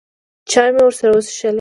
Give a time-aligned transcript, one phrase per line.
[0.51, 1.49] چای مې ورسره وڅښلې.